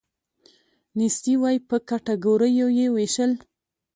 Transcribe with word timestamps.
نیستي 0.97 1.33
وی 1.41 1.57
په 1.67 1.75
کټګوریو 1.89 2.67
یې 2.77 2.87
ویشل. 2.95 3.31